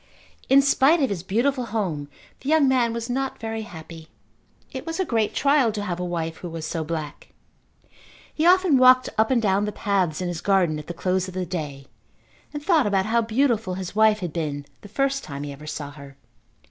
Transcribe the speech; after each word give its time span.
In 0.49 0.63
spite 0.63 0.99
of 1.03 1.11
his 1.11 1.21
beautiful 1.21 1.65
home 1.67 2.09
the 2.39 2.49
young 2.49 2.67
man 2.67 2.91
was 2.91 3.07
not 3.07 3.37
very 3.39 3.61
happy. 3.61 4.09
It 4.71 4.83
was 4.83 4.99
a 4.99 5.05
great 5.05 5.35
trial 5.35 5.71
to 5.73 5.83
have 5.83 5.99
a 5.99 6.03
wife 6.03 6.37
who 6.37 6.49
was 6.49 6.65
so 6.65 6.83
black. 6.83 7.27
He 8.33 8.43
often 8.43 8.79
walked 8.79 9.09
up 9.15 9.29
and 9.29 9.39
down 9.39 9.65
the 9.65 9.71
paths 9.71 10.19
in 10.19 10.27
his 10.27 10.41
garden 10.41 10.79
at 10.79 10.87
the 10.87 10.95
close 10.95 11.27
of 11.27 11.35
the 11.35 11.45
day 11.45 11.85
and 12.51 12.63
thought 12.65 12.87
about 12.87 13.05
how 13.05 13.21
beautiful 13.21 13.75
his 13.75 13.95
wife 13.95 14.21
had 14.21 14.33
been 14.33 14.65
the 14.81 14.87
first 14.89 15.23
time 15.23 15.43
he 15.43 15.51
ever 15.53 15.67
saw 15.67 15.91
her. 15.91 16.17